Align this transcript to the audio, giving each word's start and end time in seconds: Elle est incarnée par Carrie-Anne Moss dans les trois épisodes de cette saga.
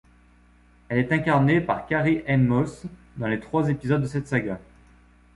Elle 0.89 0.97
est 0.97 1.11
incarnée 1.13 1.61
par 1.61 1.85
Carrie-Anne 1.85 2.43
Moss 2.45 2.85
dans 3.17 3.27
les 3.27 3.39
trois 3.39 3.69
épisodes 3.69 4.01
de 4.01 4.07
cette 4.07 4.27
saga. 4.27 4.59